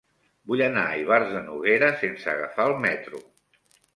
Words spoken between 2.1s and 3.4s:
agafar el metro.